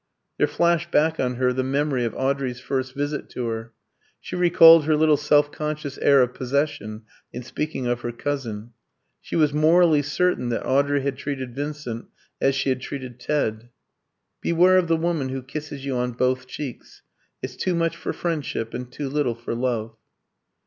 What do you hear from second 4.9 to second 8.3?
little self conscious air of possession in speaking of her